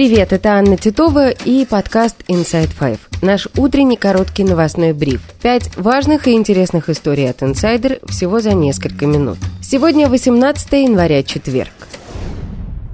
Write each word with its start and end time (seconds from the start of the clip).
Привет, 0.00 0.32
это 0.32 0.54
Анна 0.54 0.78
Титова 0.78 1.28
и 1.28 1.66
подкаст 1.66 2.24
Inside 2.26 2.70
Five. 2.80 3.00
Наш 3.20 3.48
утренний 3.58 3.98
короткий 3.98 4.44
новостной 4.44 4.94
бриф. 4.94 5.20
Пять 5.42 5.76
важных 5.76 6.26
и 6.26 6.32
интересных 6.32 6.88
историй 6.88 7.28
от 7.28 7.42
Insider 7.42 8.00
всего 8.08 8.40
за 8.40 8.54
несколько 8.54 9.04
минут. 9.04 9.36
Сегодня 9.60 10.08
18 10.08 10.72
января, 10.72 11.22
четверг. 11.22 11.74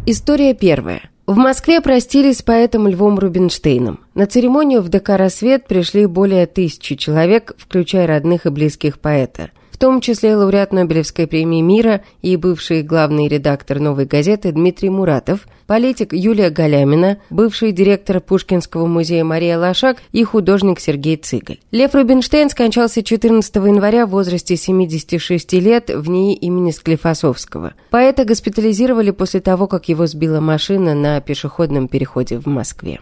История 0.05 0.53
первая. 0.53 1.03
В 1.29 1.37
Москве 1.37 1.81
простились 1.81 2.39
с 2.39 2.43
поэтом 2.43 2.89
Львом 2.89 3.21
Рубинштейном. 3.21 4.01
На 4.15 4.27
церемонию 4.27 4.83
в 4.83 4.89
ДК 4.89 5.11
«Рассвет» 5.11 5.69
пришли 5.69 6.07
более 6.07 6.47
тысячи 6.47 6.97
человек, 6.97 7.53
включая 7.57 8.09
родных 8.09 8.47
и 8.47 8.51
близких 8.51 8.99
поэта 8.99 9.51
в 9.77 9.79
том 9.79 10.01
числе 10.01 10.35
лауреат 10.35 10.73
Нобелевской 10.73 11.27
премии 11.27 11.61
мира 11.61 12.01
и 12.23 12.37
бывший 12.37 12.81
главный 12.81 13.29
редактор 13.29 13.79
«Новой 13.79 14.07
газеты» 14.07 14.51
Дмитрий 14.51 14.89
Муратов, 14.89 15.41
политик 15.67 16.15
Юлия 16.15 16.49
Галямина, 16.49 17.19
бывший 17.29 17.73
директор 17.73 18.23
Пушкинского 18.23 18.87
музея 18.87 19.23
Мария 19.23 19.59
Лошак 19.59 19.99
и 20.13 20.25
художник 20.25 20.81
Сергей 20.81 21.19
Цыгаль. 21.19 21.59
Лев 21.73 21.95
Рубинштейн 21.95 22.49
скончался 22.49 23.03
14 23.03 23.55
января 23.57 24.07
в 24.07 24.11
возрасте 24.13 24.57
76 24.57 25.53
лет 25.53 25.91
в 25.91 26.09
НИИ 26.09 26.37
имени 26.37 26.71
Склифосовского. 26.71 27.75
Поэта 27.91 28.25
госпитализировали 28.25 29.11
после 29.11 29.41
того, 29.41 29.67
как 29.67 29.91
его 29.91 30.07
сбила 30.07 30.41
машина 30.41 30.95
на 30.95 31.21
пешеходном 31.21 31.89
переходе 31.89 32.39
в 32.39 32.47
Москве. 32.47 33.01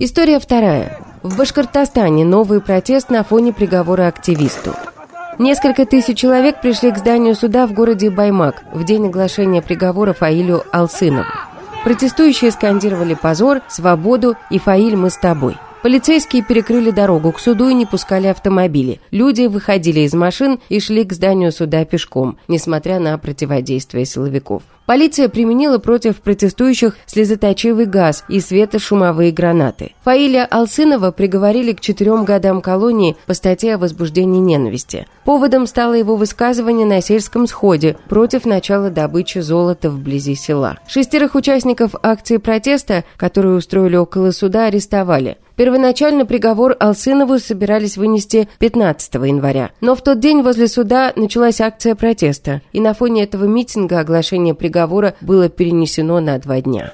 История 0.00 0.40
вторая. 0.40 0.98
В 1.22 1.38
Башкортостане 1.38 2.24
новый 2.24 2.60
протест 2.60 3.10
на 3.10 3.22
фоне 3.22 3.52
приговора 3.52 4.08
активисту. 4.08 4.74
Несколько 5.38 5.84
тысяч 5.84 6.18
человек 6.18 6.62
пришли 6.62 6.90
к 6.90 6.96
зданию 6.96 7.34
суда 7.34 7.66
в 7.66 7.72
городе 7.72 8.08
Баймак 8.10 8.62
в 8.72 8.84
день 8.84 9.08
оглашения 9.08 9.60
приговора 9.60 10.14
Фаилю 10.14 10.62
Алсынову. 10.72 11.26
Протестующие 11.84 12.50
скандировали 12.50 13.14
«Позор», 13.14 13.60
«Свободу» 13.68 14.36
и 14.50 14.58
«Фаиль, 14.58 14.96
мы 14.96 15.10
с 15.10 15.18
тобой». 15.18 15.56
Полицейские 15.86 16.42
перекрыли 16.42 16.90
дорогу 16.90 17.30
к 17.30 17.38
суду 17.38 17.68
и 17.68 17.74
не 17.74 17.86
пускали 17.86 18.26
автомобили. 18.26 19.00
Люди 19.12 19.46
выходили 19.46 20.00
из 20.00 20.14
машин 20.14 20.58
и 20.68 20.80
шли 20.80 21.04
к 21.04 21.12
зданию 21.12 21.52
суда 21.52 21.84
пешком, 21.84 22.38
несмотря 22.48 22.98
на 22.98 23.16
противодействие 23.18 24.04
силовиков. 24.04 24.64
Полиция 24.86 25.28
применила 25.28 25.78
против 25.78 26.16
протестующих 26.16 26.96
слезоточивый 27.06 27.86
газ 27.86 28.24
и 28.28 28.40
светошумовые 28.40 29.30
гранаты. 29.30 29.92
Фаиля 30.02 30.44
Алсынова 30.46 31.12
приговорили 31.12 31.72
к 31.72 31.80
четырем 31.80 32.24
годам 32.24 32.62
колонии 32.62 33.16
по 33.26 33.34
статье 33.34 33.76
о 33.76 33.78
возбуждении 33.78 34.40
ненависти. 34.40 35.06
Поводом 35.24 35.68
стало 35.68 35.94
его 35.94 36.16
высказывание 36.16 36.86
на 36.86 37.00
сельском 37.00 37.46
сходе 37.46 37.96
против 38.08 38.44
начала 38.44 38.90
добычи 38.90 39.38
золота 39.38 39.90
вблизи 39.90 40.34
села. 40.34 40.78
Шестерых 40.88 41.36
участников 41.36 41.92
акции 42.02 42.38
протеста, 42.38 43.04
которые 43.16 43.54
устроили 43.54 43.94
около 43.94 44.32
суда, 44.32 44.66
арестовали. 44.66 45.38
Первоначально 45.56 46.26
приговор 46.26 46.76
Алсынову 46.78 47.38
собирались 47.38 47.96
вынести 47.96 48.46
15 48.58 49.14
января. 49.14 49.70
Но 49.80 49.94
в 49.94 50.02
тот 50.02 50.20
день 50.20 50.42
возле 50.42 50.68
суда 50.68 51.12
началась 51.16 51.62
акция 51.62 51.94
протеста, 51.94 52.60
и 52.72 52.80
на 52.80 52.92
фоне 52.92 53.24
этого 53.24 53.46
митинга 53.46 54.00
оглашение 54.00 54.54
приговора 54.54 55.14
было 55.22 55.48
перенесено 55.48 56.20
на 56.20 56.38
два 56.38 56.60
дня. 56.60 56.92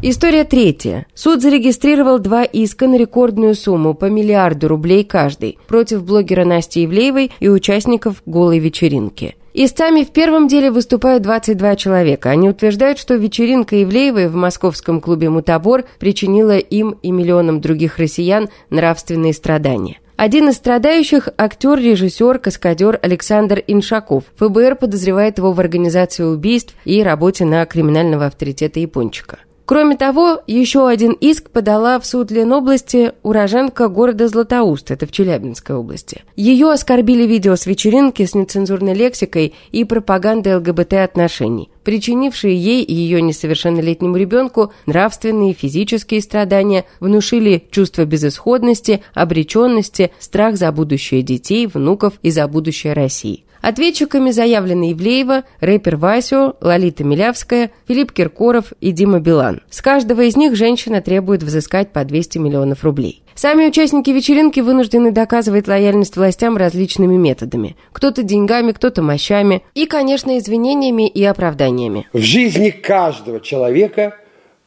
История 0.00 0.44
третья. 0.44 1.06
Суд 1.14 1.40
зарегистрировал 1.40 2.18
два 2.18 2.44
иска 2.44 2.86
на 2.86 2.96
рекордную 2.96 3.54
сумму 3.54 3.94
по 3.94 4.04
миллиарду 4.04 4.68
рублей 4.68 5.02
каждый 5.02 5.58
против 5.66 6.04
блогера 6.04 6.44
Насти 6.44 6.84
Ивлеевой 6.84 7.32
и 7.40 7.48
участников 7.48 8.22
голой 8.26 8.58
вечеринки. 8.58 9.34
Истцами 9.56 10.02
в 10.02 10.10
первом 10.10 10.48
деле 10.48 10.72
выступают 10.72 11.22
22 11.22 11.76
человека. 11.76 12.30
Они 12.30 12.48
утверждают, 12.48 12.98
что 12.98 13.14
вечеринка 13.14 13.80
Ивлеевой 13.80 14.26
в 14.26 14.34
московском 14.34 15.00
клубе 15.00 15.30
«Мутабор» 15.30 15.84
причинила 16.00 16.58
им 16.58 16.98
и 17.02 17.12
миллионам 17.12 17.60
других 17.60 17.98
россиян 17.98 18.48
нравственные 18.70 19.32
страдания. 19.32 20.00
Один 20.16 20.48
из 20.48 20.56
страдающих– 20.56 21.28
актер, 21.38 21.78
режиссер, 21.78 22.40
каскадер 22.40 22.98
Александр 23.00 23.62
Иншаков. 23.68 24.24
ФБР 24.38 24.74
подозревает 24.74 25.38
его 25.38 25.52
в 25.52 25.60
организации 25.60 26.24
убийств 26.24 26.74
и 26.84 27.04
работе 27.04 27.44
на 27.44 27.64
криминального 27.64 28.26
авторитета 28.26 28.80
Япончика. 28.80 29.38
Кроме 29.66 29.96
того, 29.96 30.42
еще 30.46 30.86
один 30.88 31.12
иск 31.12 31.48
подала 31.48 31.98
в 31.98 32.04
суд 32.04 32.30
Ленобласти 32.30 33.12
уроженка 33.22 33.88
города 33.88 34.28
Златоуст, 34.28 34.90
это 34.90 35.06
в 35.06 35.12
Челябинской 35.12 35.74
области. 35.74 36.22
Ее 36.36 36.70
оскорбили 36.70 37.26
видео 37.26 37.56
с 37.56 37.64
вечеринки 37.64 38.26
с 38.26 38.34
нецензурной 38.34 38.92
лексикой 38.92 39.54
и 39.72 39.84
пропагандой 39.84 40.56
ЛГБТ-отношений, 40.56 41.70
причинившие 41.82 42.54
ей 42.54 42.82
и 42.82 42.92
ее 42.92 43.22
несовершеннолетнему 43.22 44.16
ребенку 44.16 44.70
нравственные 44.84 45.52
и 45.52 45.54
физические 45.54 46.20
страдания, 46.20 46.84
внушили 47.00 47.66
чувство 47.70 48.04
безысходности, 48.04 49.02
обреченности, 49.14 50.12
страх 50.18 50.56
за 50.56 50.70
будущее 50.72 51.22
детей, 51.22 51.66
внуков 51.66 52.14
и 52.22 52.30
за 52.30 52.46
будущее 52.48 52.92
России. 52.92 53.44
Ответчиками 53.64 54.30
заявлены 54.30 54.92
Ивлеева, 54.92 55.44
рэпер 55.60 55.96
Васю, 55.96 56.54
Лолита 56.60 57.02
Милявская, 57.02 57.70
Филипп 57.88 58.12
Киркоров 58.12 58.74
и 58.82 58.92
Дима 58.92 59.20
Билан. 59.20 59.62
С 59.70 59.80
каждого 59.80 60.20
из 60.20 60.36
них 60.36 60.54
женщина 60.54 61.00
требует 61.00 61.42
взыскать 61.42 61.90
по 61.90 62.04
200 62.04 62.36
миллионов 62.36 62.84
рублей. 62.84 63.22
Сами 63.34 63.66
участники 63.66 64.10
вечеринки 64.10 64.60
вынуждены 64.60 65.12
доказывать 65.12 65.66
лояльность 65.66 66.14
властям 66.14 66.58
различными 66.58 67.16
методами. 67.16 67.74
Кто-то 67.92 68.22
деньгами, 68.22 68.72
кто-то 68.72 69.00
мощами 69.00 69.62
и, 69.72 69.86
конечно, 69.86 70.36
извинениями 70.36 71.08
и 71.08 71.24
оправданиями. 71.24 72.06
В 72.12 72.20
жизни 72.20 72.68
каждого 72.68 73.40
человека 73.40 74.18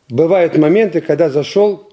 бывают 0.09 0.58
моменты, 0.58 1.02
когда 1.02 1.29
зашел 1.29 1.88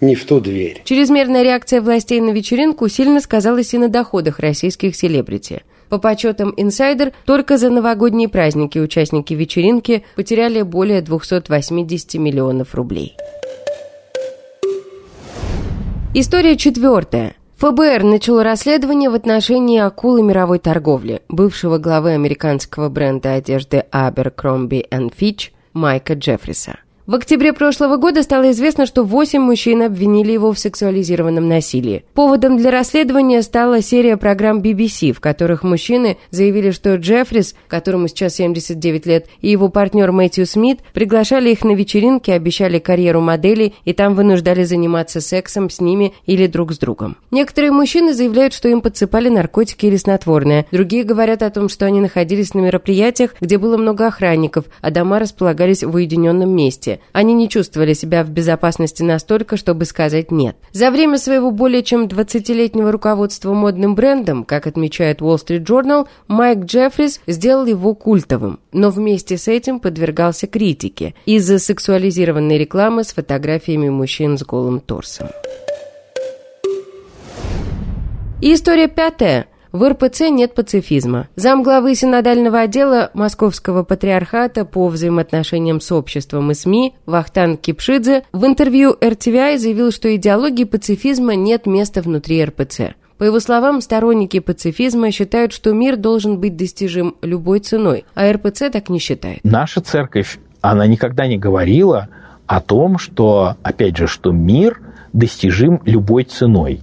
не 0.00 0.16
в 0.16 0.24
ту 0.24 0.40
дверь. 0.40 0.82
Чрезмерная 0.84 1.44
реакция 1.44 1.80
властей 1.80 2.20
на 2.20 2.30
вечеринку 2.30 2.88
сильно 2.88 3.20
сказалась 3.20 3.72
и 3.72 3.78
на 3.78 3.88
доходах 3.88 4.40
российских 4.40 4.96
селебрити. 4.96 5.62
По 5.94 5.98
подсчетам 5.98 6.52
«Инсайдер», 6.56 7.12
только 7.24 7.56
за 7.56 7.70
новогодние 7.70 8.28
праздники 8.28 8.80
участники 8.80 9.32
вечеринки 9.32 10.04
потеряли 10.16 10.62
более 10.62 11.02
280 11.02 12.14
миллионов 12.14 12.74
рублей. 12.74 13.16
История 16.12 16.56
четвертая. 16.56 17.36
ФБР 17.58 18.02
начало 18.02 18.42
расследование 18.42 19.08
в 19.08 19.14
отношении 19.14 19.78
акулы 19.78 20.24
мировой 20.24 20.58
торговли, 20.58 21.22
бывшего 21.28 21.78
главы 21.78 22.14
американского 22.14 22.88
бренда 22.88 23.34
одежды 23.34 23.84
Abercrombie 23.92 24.88
Fitch 25.16 25.50
Майка 25.74 26.14
Джеффриса. 26.14 26.78
В 27.06 27.14
октябре 27.16 27.52
прошлого 27.52 27.98
года 27.98 28.22
стало 28.22 28.50
известно, 28.52 28.86
что 28.86 29.04
восемь 29.04 29.42
мужчин 29.42 29.82
обвинили 29.82 30.32
его 30.32 30.54
в 30.54 30.58
сексуализированном 30.58 31.46
насилии. 31.46 32.02
Поводом 32.14 32.56
для 32.56 32.70
расследования 32.70 33.42
стала 33.42 33.82
серия 33.82 34.16
программ 34.16 34.62
BBC, 34.62 35.12
в 35.12 35.20
которых 35.20 35.62
мужчины 35.64 36.16
заявили, 36.30 36.70
что 36.70 36.94
Джеффрис, 36.94 37.56
которому 37.68 38.08
сейчас 38.08 38.36
79 38.36 39.04
лет, 39.04 39.26
и 39.42 39.50
его 39.50 39.68
партнер 39.68 40.12
Мэтью 40.12 40.46
Смит 40.46 40.80
приглашали 40.94 41.50
их 41.50 41.62
на 41.62 41.74
вечеринки, 41.74 42.30
обещали 42.30 42.78
карьеру 42.78 43.20
моделей 43.20 43.74
и 43.84 43.92
там 43.92 44.14
вынуждали 44.14 44.64
заниматься 44.64 45.20
сексом 45.20 45.68
с 45.68 45.82
ними 45.82 46.14
или 46.24 46.46
друг 46.46 46.72
с 46.72 46.78
другом. 46.78 47.18
Некоторые 47.30 47.72
мужчины 47.72 48.14
заявляют, 48.14 48.54
что 48.54 48.70
им 48.70 48.80
подсыпали 48.80 49.28
наркотики 49.28 49.84
или 49.84 49.96
снотворное. 49.96 50.64
Другие 50.72 51.04
говорят 51.04 51.42
о 51.42 51.50
том, 51.50 51.68
что 51.68 51.84
они 51.84 52.00
находились 52.00 52.54
на 52.54 52.60
мероприятиях, 52.60 53.34
где 53.42 53.58
было 53.58 53.76
много 53.76 54.06
охранников, 54.06 54.64
а 54.80 54.90
дома 54.90 55.18
располагались 55.18 55.84
в 55.84 55.94
уединенном 55.94 56.48
месте. 56.48 56.93
Они 57.12 57.34
не 57.34 57.48
чувствовали 57.48 57.92
себя 57.92 58.24
в 58.24 58.30
безопасности 58.30 59.02
настолько, 59.02 59.56
чтобы 59.56 59.84
сказать 59.84 60.30
«нет». 60.30 60.56
За 60.72 60.90
время 60.90 61.18
своего 61.18 61.50
более 61.50 61.82
чем 61.82 62.06
20-летнего 62.06 62.90
руководства 62.92 63.52
модным 63.52 63.94
брендом, 63.94 64.44
как 64.44 64.66
отмечает 64.66 65.20
Wall 65.20 65.36
Street 65.36 65.64
Journal, 65.64 66.08
Майк 66.28 66.64
Джеффрис 66.64 67.20
сделал 67.26 67.66
его 67.66 67.94
культовым, 67.94 68.60
но 68.72 68.90
вместе 68.90 69.36
с 69.38 69.48
этим 69.48 69.80
подвергался 69.80 70.46
критике 70.46 71.14
из-за 71.26 71.58
сексуализированной 71.58 72.58
рекламы 72.58 73.04
с 73.04 73.12
фотографиями 73.12 73.88
мужчин 73.88 74.38
с 74.38 74.44
голым 74.44 74.80
торсом. 74.80 75.28
И 78.40 78.52
история 78.52 78.88
пятая. 78.88 79.46
В 79.74 79.88
РПЦ 79.88 80.30
нет 80.30 80.54
пацифизма. 80.54 81.26
Замглавы 81.34 81.96
синодального 81.96 82.60
отдела 82.60 83.10
Московского 83.12 83.82
патриархата 83.82 84.64
по 84.64 84.86
взаимоотношениям 84.86 85.80
с 85.80 85.90
обществом 85.90 86.52
и 86.52 86.54
СМИ 86.54 86.94
Вахтан 87.06 87.56
Кипшидзе 87.56 88.22
в 88.32 88.46
интервью 88.46 88.96
РТВИ 89.04 89.58
заявил, 89.58 89.90
что 89.90 90.14
идеологии 90.14 90.62
пацифизма 90.62 91.34
нет 91.34 91.66
места 91.66 92.02
внутри 92.02 92.44
РПЦ. 92.44 92.94
По 93.18 93.24
его 93.24 93.40
словам, 93.40 93.80
сторонники 93.80 94.38
пацифизма 94.38 95.10
считают, 95.10 95.52
что 95.52 95.72
мир 95.72 95.96
должен 95.96 96.38
быть 96.38 96.56
достижим 96.56 97.16
любой 97.20 97.58
ценой, 97.58 98.04
а 98.14 98.32
РПЦ 98.32 98.70
так 98.70 98.88
не 98.90 99.00
считает. 99.00 99.40
Наша 99.42 99.80
церковь, 99.80 100.38
она 100.60 100.86
никогда 100.86 101.26
не 101.26 101.36
говорила 101.36 102.10
о 102.46 102.60
том, 102.60 102.96
что, 102.98 103.56
опять 103.64 103.96
же, 103.96 104.06
что 104.06 104.30
мир 104.30 104.80
достижим 105.12 105.82
любой 105.84 106.22
ценой. 106.22 106.80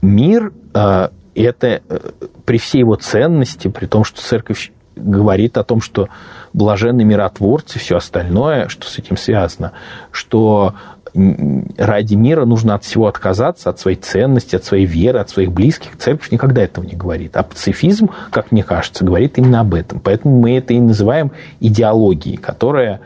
Мир 0.00 0.52
э, 0.74 1.08
и 1.34 1.42
это 1.42 1.82
э, 1.88 1.98
при 2.44 2.58
всей 2.58 2.80
его 2.80 2.94
ценности, 2.96 3.68
при 3.68 3.86
том, 3.86 4.04
что 4.04 4.20
церковь 4.20 4.72
говорит 4.96 5.56
о 5.56 5.64
том, 5.64 5.80
что 5.80 6.08
блаженны 6.52 7.04
миротворцы, 7.04 7.78
все 7.78 7.96
остальное, 7.96 8.68
что 8.68 8.86
с 8.86 8.98
этим 8.98 9.16
связано, 9.16 9.72
что 10.10 10.74
ради 11.14 12.14
мира 12.14 12.44
нужно 12.46 12.74
от 12.74 12.84
всего 12.84 13.06
отказаться, 13.06 13.68
от 13.68 13.78
своей 13.78 13.98
ценности, 13.98 14.56
от 14.56 14.64
своей 14.64 14.86
веры, 14.86 15.18
от 15.18 15.28
своих 15.28 15.52
близких. 15.52 15.96
Церковь 15.98 16.30
никогда 16.30 16.62
этого 16.62 16.84
не 16.84 16.94
говорит. 16.94 17.36
А 17.36 17.42
пацифизм, 17.42 18.10
как 18.30 18.50
мне 18.50 18.64
кажется, 18.64 19.04
говорит 19.04 19.36
именно 19.36 19.60
об 19.60 19.74
этом. 19.74 20.00
Поэтому 20.00 20.40
мы 20.40 20.56
это 20.56 20.72
и 20.72 20.80
называем 20.80 21.32
идеологией, 21.60 22.38
которая 22.38 23.00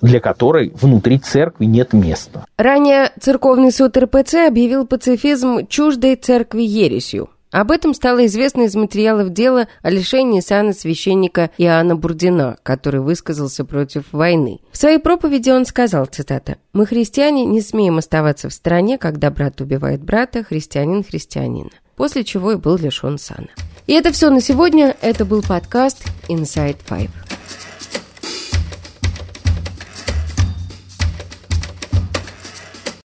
для 0.00 0.18
которой 0.18 0.72
внутри 0.74 1.18
церкви 1.18 1.64
нет 1.64 1.92
места. 1.92 2.44
Ранее 2.56 3.12
церковный 3.20 3.70
суд 3.70 3.96
РПЦ 3.96 4.48
объявил 4.48 4.84
пацифизм 4.84 5.66
чуждой 5.68 6.16
церкви 6.16 6.62
ересью. 6.62 7.28
Об 7.52 7.70
этом 7.70 7.92
стало 7.92 8.24
известно 8.24 8.62
из 8.62 8.74
материалов 8.74 9.30
дела 9.30 9.68
о 9.82 9.90
лишении 9.90 10.40
сана 10.40 10.72
священника 10.72 11.50
Иоанна 11.58 11.94
Бурдина, 11.96 12.56
который 12.62 13.00
высказался 13.00 13.66
против 13.66 14.04
войны. 14.12 14.60
В 14.72 14.78
своей 14.78 14.98
проповеди 14.98 15.50
он 15.50 15.66
сказал, 15.66 16.06
цитата, 16.06 16.56
«Мы, 16.72 16.86
христиане, 16.86 17.44
не 17.44 17.60
смеем 17.60 17.98
оставаться 17.98 18.48
в 18.48 18.54
стороне, 18.54 18.96
когда 18.96 19.30
брат 19.30 19.60
убивает 19.60 20.02
брата, 20.02 20.42
христианин 20.42 21.04
христианина», 21.04 21.70
после 21.94 22.24
чего 22.24 22.52
и 22.52 22.56
был 22.56 22.78
лишен 22.78 23.18
сана. 23.18 23.48
И 23.86 23.92
это 23.92 24.12
все 24.12 24.30
на 24.30 24.40
сегодня. 24.40 24.96
Это 25.02 25.26
был 25.26 25.42
подкаст 25.42 26.06
Inside 26.28 26.78
Five. 26.88 27.10